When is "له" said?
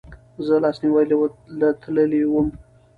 1.59-1.69